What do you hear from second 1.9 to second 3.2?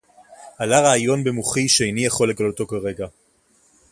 יָכוֹל לְגַלּוֹתוֹ כָּרֶגַע.